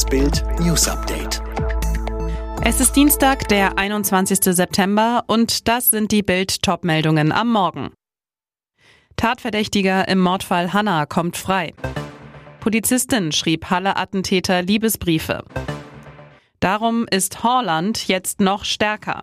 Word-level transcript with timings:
Das 0.00 0.08
Bild 0.08 0.42
News 0.60 0.88
Update. 0.88 1.42
Es 2.64 2.80
ist 2.80 2.96
Dienstag, 2.96 3.48
der 3.48 3.76
21. 3.76 4.38
September 4.44 5.24
und 5.26 5.68
das 5.68 5.90
sind 5.90 6.10
die 6.10 6.22
Bild 6.22 6.62
Topmeldungen 6.62 7.32
am 7.32 7.52
Morgen. 7.52 7.92
Tatverdächtiger 9.16 10.08
im 10.08 10.18
Mordfall 10.18 10.72
Hanna 10.72 11.04
kommt 11.04 11.36
frei. 11.36 11.74
Polizistin 12.60 13.30
schrieb 13.30 13.68
Halle-Attentäter 13.68 14.62
Liebesbriefe. 14.62 15.44
Darum 16.60 17.06
ist 17.06 17.42
Horland 17.42 18.08
jetzt 18.08 18.40
noch 18.40 18.64
stärker. 18.64 19.20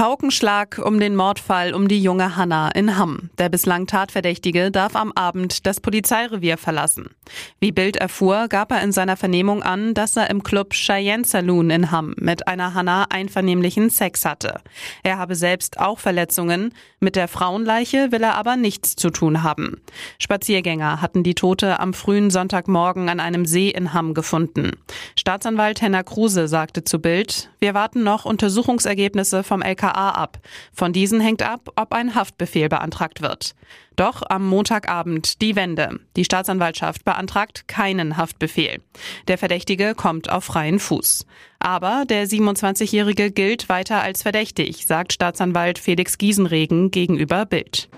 Paukenschlag 0.00 0.80
um 0.82 0.98
den 0.98 1.14
Mordfall 1.14 1.74
um 1.74 1.86
die 1.86 2.02
junge 2.02 2.34
Hanna 2.34 2.70
in 2.70 2.96
Hamm. 2.96 3.28
Der 3.36 3.50
bislang 3.50 3.86
Tatverdächtige 3.86 4.70
darf 4.70 4.96
am 4.96 5.12
Abend 5.12 5.66
das 5.66 5.80
Polizeirevier 5.80 6.56
verlassen. 6.56 7.10
Wie 7.58 7.70
Bild 7.70 7.98
erfuhr, 7.98 8.48
gab 8.48 8.72
er 8.72 8.82
in 8.82 8.92
seiner 8.92 9.18
Vernehmung 9.18 9.62
an, 9.62 9.92
dass 9.92 10.16
er 10.16 10.30
im 10.30 10.42
Club 10.42 10.72
Cheyenne 10.72 11.26
Saloon 11.26 11.68
in 11.68 11.90
Hamm 11.90 12.14
mit 12.16 12.48
einer 12.48 12.72
Hanna 12.72 13.08
einvernehmlichen 13.10 13.90
Sex 13.90 14.24
hatte. 14.24 14.62
Er 15.02 15.18
habe 15.18 15.34
selbst 15.34 15.78
auch 15.78 15.98
Verletzungen. 15.98 16.72
Mit 16.98 17.14
der 17.14 17.28
Frauenleiche 17.28 18.10
will 18.10 18.22
er 18.22 18.36
aber 18.36 18.56
nichts 18.56 18.96
zu 18.96 19.10
tun 19.10 19.42
haben. 19.42 19.82
Spaziergänger 20.18 21.02
hatten 21.02 21.24
die 21.24 21.34
Tote 21.34 21.78
am 21.78 21.92
frühen 21.92 22.30
Sonntagmorgen 22.30 23.10
an 23.10 23.20
einem 23.20 23.44
See 23.44 23.68
in 23.68 23.92
Hamm 23.92 24.14
gefunden. 24.14 24.78
Staatsanwalt 25.18 25.82
Henner 25.82 26.04
Kruse 26.04 26.48
sagte 26.48 26.84
zu 26.84 27.00
Bild, 27.00 27.50
wir 27.58 27.74
warten 27.74 28.02
noch 28.02 28.24
Untersuchungsergebnisse 28.24 29.42
vom 29.42 29.60
LKA 29.60 29.89
BKA 29.90 30.10
ab. 30.10 30.38
Von 30.72 30.92
diesen 30.92 31.20
hängt 31.20 31.42
ab, 31.42 31.70
ob 31.76 31.92
ein 31.92 32.14
Haftbefehl 32.14 32.68
beantragt 32.68 33.20
wird. 33.22 33.54
Doch 33.96 34.22
am 34.28 34.46
Montagabend 34.46 35.42
die 35.42 35.56
Wende. 35.56 36.00
Die 36.16 36.24
Staatsanwaltschaft 36.24 37.04
beantragt 37.04 37.68
keinen 37.68 38.16
Haftbefehl. 38.16 38.80
Der 39.28 39.38
Verdächtige 39.38 39.94
kommt 39.94 40.30
auf 40.30 40.44
freien 40.44 40.78
Fuß. 40.78 41.26
Aber 41.58 42.04
der 42.08 42.26
27-Jährige 42.26 43.30
gilt 43.30 43.68
weiter 43.68 44.00
als 44.00 44.22
verdächtig, 44.22 44.86
sagt 44.86 45.12
Staatsanwalt 45.12 45.78
Felix 45.78 46.16
Giesenregen 46.16 46.90
gegenüber 46.90 47.44
Bild. 47.44 47.88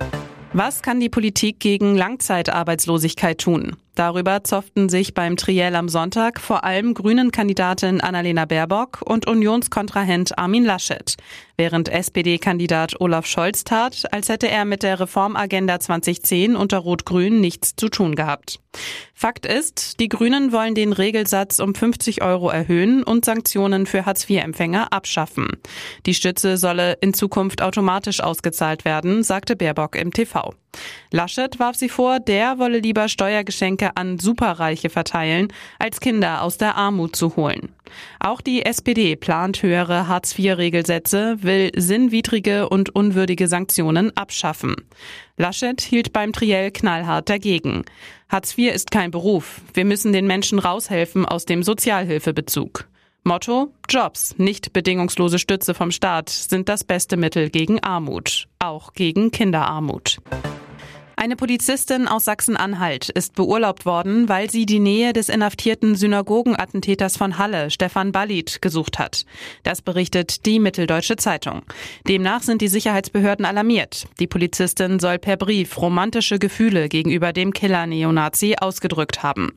Was 0.53 0.83
kann 0.83 1.01
die 1.01 1.09
Politik 1.09 1.61
gegen 1.61 1.97
Langzeitarbeitslosigkeit 1.97 3.39
tun? 3.39 3.77
Darüber 3.95 4.43
zofften 4.43 4.89
sich 4.89 5.13
beim 5.13 5.37
Triell 5.37 5.77
am 5.77 5.91
Sonntag 5.91 6.41
vor 6.41 6.65
allem 6.65 6.95
Grünen-Kandidatin 6.95 8.01
Annalena 8.01 8.47
Baerbock 8.47 9.03
und 9.05 9.27
Unionskontrahent 9.27 10.39
Armin 10.39 10.65
Laschet, 10.65 11.17
während 11.59 11.91
SPD-Kandidat 11.91 12.99
Olaf 13.01 13.27
Scholz 13.27 13.65
tat, 13.65 14.05
als 14.11 14.31
hätte 14.31 14.49
er 14.49 14.65
mit 14.65 14.83
der 14.83 14.99
Reformagenda 14.99 15.79
2010 15.79 16.57
unter 16.57 16.79
Rot-Grün 16.79 17.43
nichts 17.43 17.77
zu 17.77 17.91
tun 17.91 18.15
gehabt. 18.15 18.61
Fakt 19.13 19.45
ist, 19.45 20.01
die 20.01 20.09
Grünen 20.09 20.53
wollen 20.53 20.75
den 20.75 20.95
Regelsatz 20.95 21.59
um 21.59 21.75
50 21.75 22.23
Euro 22.23 22.49
erhöhen 22.49 23.03
und 23.03 23.27
Sanktionen 23.27 23.85
für 23.85 24.07
Hartz-IV-Empfänger 24.07 24.91
abschaffen. 24.91 25.49
Die 26.07 26.15
Stütze 26.15 26.57
solle 26.57 26.95
in 27.03 27.13
Zukunft 27.13 27.61
automatisch 27.61 28.21
ausgezahlt 28.21 28.87
werden, 28.87 29.23
sagte 29.23 29.55
Baerbock 29.55 29.97
im 29.97 30.13
TV. 30.13 30.55
Laschet 31.11 31.59
warf 31.59 31.77
sie 31.77 31.89
vor, 31.89 32.21
der 32.21 32.59
wolle 32.59 32.79
lieber 32.79 33.09
Steuergeschenke 33.09 33.97
an 33.97 34.19
Superreiche 34.19 34.89
verteilen, 34.89 35.49
als 35.79 36.01
Kinder 36.01 36.43
aus 36.43 36.57
der 36.57 36.77
Armut 36.77 37.15
zu 37.17 37.37
holen. 37.37 37.75
Auch 38.19 38.41
die 38.41 38.65
SPD 38.65 39.17
plant 39.17 39.63
höhere 39.63 40.09
Hartz-IV-Regelsätze, 40.09 41.43
will 41.43 41.71
sinnwidrige 41.77 42.69
und 42.69 42.95
unwürdige 42.95 43.49
Sanktionen 43.49 44.17
abschaffen. 44.17 44.75
Laschet 45.37 45.81
hielt 45.81 46.13
beim 46.13 46.33
Triell 46.33 46.71
knallhart 46.71 47.29
dagegen. 47.29 47.85
Hartz 48.29 48.57
IV 48.57 48.75
ist 48.75 48.91
kein 48.91 49.11
Beruf. 49.11 49.61
Wir 49.75 49.85
müssen 49.85 50.13
den 50.13 50.27
Menschen 50.27 50.59
raushelfen 50.59 51.27
aus 51.27 51.45
dem 51.45 51.63
Sozialhilfebezug. 51.63 52.89
Motto 53.25 53.73
Jobs, 53.89 54.35
nicht 54.39 54.73
bedingungslose 54.73 55.39
Stütze 55.39 55.75
vom 55.75 55.93
Staat, 55.93 56.29
sind 56.29 56.69
das 56.69 56.83
beste 56.83 57.17
Mittel 57.17 57.51
gegen 57.51 57.81
Armut, 57.81 58.49
auch 58.59 58.95
gegen 58.95 59.31
Kinderarmut. 59.31 60.19
Eine 61.17 61.37
Polizistin 61.37 62.09
aus 62.09 62.25
Sachsen-Anhalt 62.25 63.11
ist 63.11 63.35
beurlaubt 63.35 63.85
worden, 63.85 64.29
weil 64.29 64.51
sie 64.51 64.67
die 64.67 64.81
Nähe 64.81 65.13
des 65.13 65.29
inhaftierten 65.29 65.95
Synagogenattentäters 65.95 67.17
von 67.17 67.39
Halle, 67.39 67.71
Stefan 67.71 68.13
Ballit, 68.13 68.63
gesucht 68.63 68.99
hat. 68.99 69.27
Das 69.63 69.83
berichtet 69.83 70.47
die 70.47 70.59
Mitteldeutsche 70.59 71.17
Zeitung. 71.17 71.63
Demnach 72.09 72.43
sind 72.43 72.63
die 72.63 72.69
Sicherheitsbehörden 72.69 73.45
alarmiert. 73.45 74.07
Die 74.21 74.27
Polizistin 74.27 75.01
soll 75.01 75.19
per 75.19 75.37
Brief 75.37 75.81
romantische 75.81 76.39
Gefühle 76.39 76.89
gegenüber 76.89 77.33
dem 77.33 77.53
Killer-Neonazi 77.53 78.57
ausgedrückt 78.59 79.23
haben. 79.23 79.53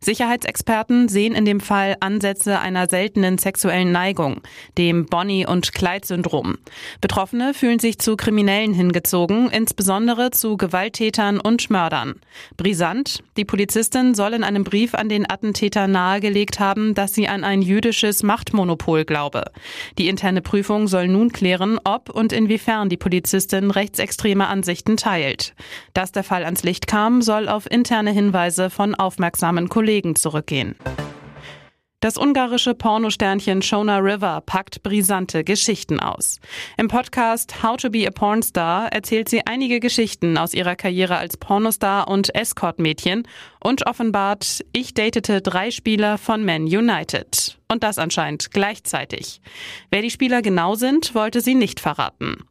Sicherheitsexperten 0.00 1.08
sehen 1.08 1.34
in 1.34 1.44
dem 1.44 1.60
Fall 1.60 1.96
Ansätze 2.00 2.60
einer 2.60 2.88
seltenen 2.88 3.38
sexuellen 3.38 3.92
Neigung, 3.92 4.42
dem 4.78 5.06
Bonnie- 5.06 5.46
und 5.46 5.72
Clyde-Syndrom. 5.74 6.58
Betroffene 7.00 7.52
fühlen 7.52 7.80
sich 7.80 7.98
zu 7.98 8.16
Kriminellen 8.16 8.74
hingezogen, 8.74 9.50
insbesondere 9.50 10.30
zu 10.30 10.56
Gewalttätigkeiten 10.56 10.99
Tätern 11.00 11.40
und 11.40 11.70
Mördern. 11.70 12.16
Brisant, 12.58 13.22
die 13.38 13.46
Polizistin 13.46 14.14
soll 14.14 14.34
in 14.34 14.44
einem 14.44 14.64
Brief 14.64 14.94
an 14.94 15.08
den 15.08 15.24
Attentäter 15.30 15.88
nahegelegt 15.88 16.60
haben, 16.60 16.92
dass 16.92 17.14
sie 17.14 17.26
an 17.26 17.42
ein 17.42 17.62
jüdisches 17.62 18.22
Machtmonopol 18.22 19.06
glaube. 19.06 19.44
Die 19.96 20.08
interne 20.08 20.42
Prüfung 20.42 20.88
soll 20.88 21.08
nun 21.08 21.32
klären, 21.32 21.78
ob 21.84 22.10
und 22.10 22.34
inwiefern 22.34 22.90
die 22.90 22.98
Polizistin 22.98 23.70
rechtsextreme 23.70 24.46
Ansichten 24.46 24.98
teilt. 24.98 25.54
Dass 25.94 26.12
der 26.12 26.22
Fall 26.22 26.44
ans 26.44 26.64
Licht 26.64 26.86
kam, 26.86 27.22
soll 27.22 27.48
auf 27.48 27.70
interne 27.70 28.10
Hinweise 28.10 28.68
von 28.68 28.94
aufmerksamen 28.94 29.70
Kollegen 29.70 30.16
zurückgehen. 30.16 30.74
Das 32.00 32.16
ungarische 32.16 32.74
Pornosternchen 32.74 33.60
Shona 33.60 33.98
River 33.98 34.42
packt 34.46 34.82
brisante 34.82 35.44
Geschichten 35.44 36.00
aus. 36.00 36.40
Im 36.78 36.88
Podcast 36.88 37.62
How 37.62 37.76
to 37.76 37.90
be 37.90 38.06
a 38.08 38.10
Pornstar 38.10 38.90
erzählt 38.90 39.28
sie 39.28 39.46
einige 39.46 39.80
Geschichten 39.80 40.38
aus 40.38 40.54
ihrer 40.54 40.76
Karriere 40.76 41.18
als 41.18 41.36
Pornostar 41.36 42.08
und 42.08 42.34
Escort-Mädchen 42.34 43.28
und 43.62 43.86
offenbart, 43.86 44.64
ich 44.72 44.94
datete 44.94 45.42
drei 45.42 45.70
Spieler 45.70 46.16
von 46.16 46.42
Man 46.42 46.62
United. 46.62 47.59
Und 47.70 47.84
das 47.84 47.98
anscheinend 47.98 48.50
gleichzeitig. 48.50 49.40
Wer 49.90 50.02
die 50.02 50.10
Spieler 50.10 50.42
genau 50.42 50.74
sind, 50.74 51.14
wollte 51.14 51.40
sie 51.40 51.54
nicht 51.54 51.78
verraten. 51.78 52.44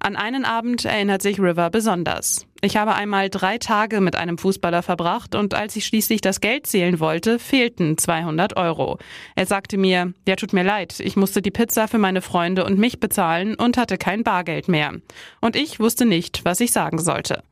An 0.00 0.16
einen 0.16 0.44
Abend 0.44 0.84
erinnert 0.84 1.22
sich 1.22 1.40
River 1.40 1.70
besonders. 1.70 2.46
Ich 2.60 2.76
habe 2.76 2.94
einmal 2.94 3.30
drei 3.30 3.56
Tage 3.56 4.02
mit 4.02 4.16
einem 4.16 4.36
Fußballer 4.36 4.82
verbracht 4.82 5.34
und 5.34 5.54
als 5.54 5.76
ich 5.76 5.86
schließlich 5.86 6.20
das 6.20 6.40
Geld 6.40 6.66
zählen 6.66 7.00
wollte, 7.00 7.38
fehlten 7.38 7.96
200 7.96 8.58
Euro. 8.58 8.98
Er 9.34 9.46
sagte 9.46 9.78
mir, 9.78 10.12
ja 10.28 10.36
tut 10.36 10.52
mir 10.52 10.64
leid, 10.64 11.00
ich 11.00 11.16
musste 11.16 11.40
die 11.40 11.50
Pizza 11.50 11.88
für 11.88 11.98
meine 11.98 12.20
Freunde 12.20 12.66
und 12.66 12.78
mich 12.78 13.00
bezahlen 13.00 13.54
und 13.54 13.78
hatte 13.78 13.96
kein 13.96 14.24
Bargeld 14.24 14.68
mehr. 14.68 14.92
Und 15.40 15.56
ich 15.56 15.80
wusste 15.80 16.04
nicht, 16.04 16.44
was 16.44 16.60
ich 16.60 16.72
sagen 16.72 16.98
sollte. 16.98 17.42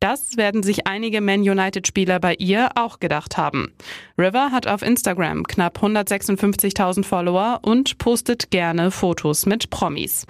Das 0.00 0.36
werden 0.36 0.62
sich 0.62 0.86
einige 0.86 1.20
Man 1.20 1.40
United-Spieler 1.40 2.20
bei 2.20 2.34
ihr 2.34 2.70
auch 2.74 3.00
gedacht 3.00 3.36
haben. 3.36 3.72
River 4.18 4.50
hat 4.52 4.66
auf 4.66 4.82
Instagram 4.82 5.44
knapp 5.44 5.78
156.000 5.82 7.04
Follower 7.04 7.60
und 7.62 7.98
postet 7.98 8.50
gerne 8.50 8.90
Fotos 8.90 9.46
mit 9.46 9.70
Promis. 9.70 10.26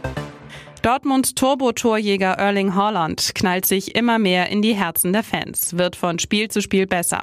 Dortmunds 0.86 1.34
Turbo-Torjäger 1.34 2.34
Erling 2.34 2.76
Haaland 2.76 3.34
knallt 3.34 3.66
sich 3.66 3.96
immer 3.96 4.20
mehr 4.20 4.50
in 4.50 4.62
die 4.62 4.74
Herzen 4.74 5.12
der 5.12 5.24
Fans, 5.24 5.76
wird 5.76 5.96
von 5.96 6.20
Spiel 6.20 6.48
zu 6.48 6.62
Spiel 6.62 6.86
besser. 6.86 7.22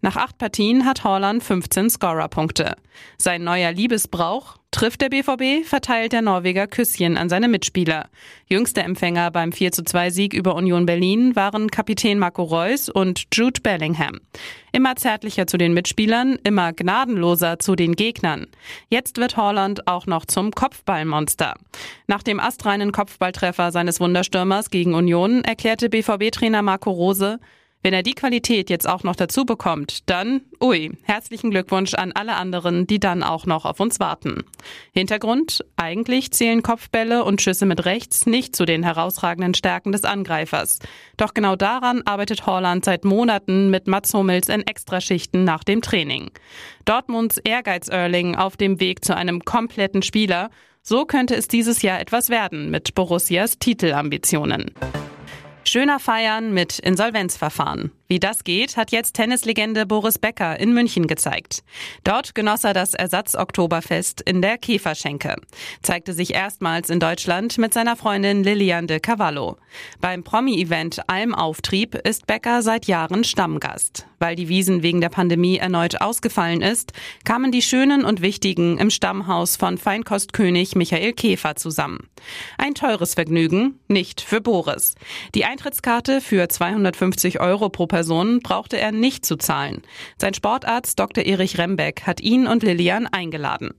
Nach 0.00 0.16
acht 0.16 0.36
Partien 0.36 0.84
hat 0.84 1.04
Haaland 1.04 1.44
15 1.44 1.90
Scorerpunkte. 1.90 2.74
Sein 3.16 3.44
neuer 3.44 3.70
Liebesbrauch? 3.70 4.56
Trifft 4.74 5.02
der 5.02 5.08
BVB, 5.08 5.64
verteilt 5.64 6.12
der 6.12 6.20
Norweger 6.20 6.66
Küsschen 6.66 7.16
an 7.16 7.28
seine 7.28 7.46
Mitspieler. 7.46 8.08
Jüngste 8.48 8.82
Empfänger 8.82 9.30
beim 9.30 9.52
42 9.52 10.12
Sieg 10.12 10.34
über 10.34 10.56
Union 10.56 10.84
Berlin 10.84 11.36
waren 11.36 11.70
Kapitän 11.70 12.18
Marco 12.18 12.42
Reus 12.42 12.88
und 12.88 13.22
Jude 13.32 13.60
Bellingham. 13.60 14.18
Immer 14.72 14.96
zärtlicher 14.96 15.46
zu 15.46 15.58
den 15.58 15.74
Mitspielern, 15.74 16.40
immer 16.42 16.72
gnadenloser 16.72 17.60
zu 17.60 17.76
den 17.76 17.94
Gegnern. 17.94 18.48
Jetzt 18.88 19.18
wird 19.18 19.36
Holland 19.36 19.86
auch 19.86 20.06
noch 20.06 20.26
zum 20.26 20.50
Kopfballmonster. 20.50 21.54
Nach 22.08 22.24
dem 22.24 22.40
astreinen 22.40 22.90
Kopfballtreffer 22.90 23.70
seines 23.70 24.00
Wunderstürmers 24.00 24.70
gegen 24.70 24.94
Union 24.94 25.44
erklärte 25.44 25.88
BVB-Trainer 25.88 26.62
Marco 26.62 26.90
Rose, 26.90 27.38
wenn 27.84 27.92
er 27.92 28.02
die 28.02 28.14
Qualität 28.14 28.70
jetzt 28.70 28.88
auch 28.88 29.02
noch 29.02 29.14
dazu 29.14 29.44
bekommt, 29.44 30.08
dann, 30.08 30.40
ui, 30.58 30.92
herzlichen 31.02 31.50
Glückwunsch 31.50 31.92
an 31.92 32.12
alle 32.12 32.34
anderen, 32.34 32.86
die 32.86 32.98
dann 32.98 33.22
auch 33.22 33.44
noch 33.44 33.66
auf 33.66 33.78
uns 33.78 34.00
warten. 34.00 34.42
Hintergrund, 34.92 35.62
eigentlich 35.76 36.30
zählen 36.30 36.62
Kopfbälle 36.62 37.24
und 37.24 37.42
Schüsse 37.42 37.66
mit 37.66 37.84
rechts 37.84 38.24
nicht 38.24 38.56
zu 38.56 38.64
den 38.64 38.84
herausragenden 38.84 39.52
Stärken 39.52 39.92
des 39.92 40.04
Angreifers. 40.04 40.78
Doch 41.18 41.34
genau 41.34 41.56
daran 41.56 42.00
arbeitet 42.06 42.46
Holland 42.46 42.86
seit 42.86 43.04
Monaten 43.04 43.68
mit 43.68 43.86
Mats 43.86 44.14
Hummels 44.14 44.48
in 44.48 44.66
Extraschichten 44.66 45.44
nach 45.44 45.62
dem 45.62 45.82
Training. 45.82 46.30
Dortmunds 46.86 47.36
Ehrgeiz-Erling 47.36 48.34
auf 48.34 48.56
dem 48.56 48.80
Weg 48.80 49.04
zu 49.04 49.14
einem 49.14 49.44
kompletten 49.44 50.00
Spieler, 50.00 50.48
so 50.80 51.04
könnte 51.04 51.34
es 51.34 51.48
dieses 51.48 51.82
Jahr 51.82 52.00
etwas 52.00 52.30
werden 52.30 52.70
mit 52.70 52.94
Borussias 52.94 53.58
Titelambitionen. 53.58 54.70
Schöner 55.68 55.98
feiern 55.98 56.52
mit 56.52 56.78
Insolvenzverfahren. 56.78 57.90
Wie 58.14 58.20
das 58.20 58.44
geht, 58.44 58.76
hat 58.76 58.92
jetzt 58.92 59.14
Tennislegende 59.14 59.86
Boris 59.86 60.20
Becker 60.20 60.60
in 60.60 60.72
München 60.72 61.08
gezeigt. 61.08 61.64
Dort 62.04 62.36
genoss 62.36 62.62
er 62.62 62.72
das 62.72 62.94
Ersatz-Oktoberfest 62.94 64.20
in 64.20 64.40
der 64.40 64.56
Käferschenke, 64.56 65.34
zeigte 65.82 66.12
sich 66.12 66.32
erstmals 66.32 66.90
in 66.90 67.00
Deutschland 67.00 67.58
mit 67.58 67.74
seiner 67.74 67.96
Freundin 67.96 68.44
Lilian 68.44 68.86
de 68.86 69.00
Cavallo. 69.00 69.56
Beim 70.00 70.22
Promi-Event 70.22 71.00
Almauftrieb 71.08 71.96
ist 72.06 72.28
Becker 72.28 72.62
seit 72.62 72.86
Jahren 72.86 73.24
Stammgast. 73.24 74.06
Weil 74.20 74.36
die 74.36 74.48
Wiesen 74.48 74.84
wegen 74.84 75.00
der 75.00 75.08
Pandemie 75.08 75.58
erneut 75.58 76.00
ausgefallen 76.00 76.62
ist, 76.62 76.92
kamen 77.24 77.50
die 77.50 77.62
Schönen 77.62 78.04
und 78.04 78.22
Wichtigen 78.22 78.78
im 78.78 78.90
Stammhaus 78.90 79.56
von 79.56 79.76
Feinkostkönig 79.76 80.76
Michael 80.76 81.14
Käfer 81.14 81.56
zusammen. 81.56 82.08
Ein 82.58 82.74
teures 82.74 83.14
Vergnügen, 83.14 83.80
nicht 83.88 84.20
für 84.20 84.40
Boris. 84.40 84.94
Die 85.34 85.44
Eintrittskarte 85.44 86.20
für 86.20 86.48
250 86.48 87.40
Euro 87.40 87.68
pro 87.68 87.86
Person 87.86 88.03
brauchte 88.42 88.78
er 88.78 88.92
nicht 88.92 89.24
zu 89.26 89.36
zahlen. 89.36 89.82
Sein 90.18 90.34
Sportarzt 90.34 90.98
Dr. 90.98 91.24
Erich 91.24 91.58
Rembeck 91.58 92.02
hat 92.06 92.20
ihn 92.20 92.46
und 92.46 92.62
Lilian 92.62 93.06
eingeladen. 93.06 93.70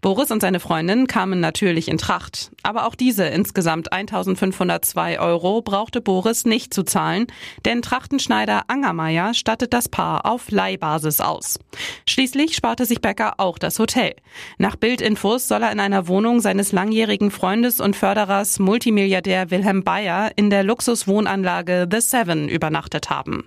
Boris 0.00 0.30
und 0.30 0.40
seine 0.40 0.60
Freundin 0.60 1.06
kamen 1.06 1.40
natürlich 1.40 1.88
in 1.88 1.98
Tracht, 1.98 2.50
aber 2.62 2.86
auch 2.86 2.94
diese 2.94 3.24
insgesamt 3.24 3.92
1502 3.92 5.20
Euro 5.20 5.62
brauchte 5.62 6.00
Boris 6.00 6.44
nicht 6.44 6.74
zu 6.74 6.82
zahlen, 6.82 7.26
denn 7.64 7.82
Trachtenschneider 7.82 8.64
Angermeier 8.68 9.34
stattet 9.34 9.72
das 9.72 9.88
Paar 9.88 10.26
auf 10.26 10.50
Leihbasis 10.50 11.20
aus. 11.20 11.58
Schließlich 12.06 12.54
sparte 12.56 12.86
sich 12.86 13.00
Becker 13.00 13.34
auch 13.38 13.58
das 13.58 13.78
Hotel. 13.78 14.14
Nach 14.58 14.76
Bildinfos 14.76 15.48
soll 15.48 15.62
er 15.62 15.72
in 15.72 15.80
einer 15.80 16.08
Wohnung 16.08 16.40
seines 16.40 16.72
langjährigen 16.72 17.30
Freundes 17.30 17.80
und 17.80 17.96
Förderers 17.96 18.58
Multimilliardär 18.58 19.50
Wilhelm 19.50 19.84
Bayer 19.84 20.30
in 20.36 20.50
der 20.50 20.64
Luxuswohnanlage 20.64 21.88
The 21.90 22.00
Seven 22.00 22.48
übernachtet 22.48 23.10
haben. 23.10 23.46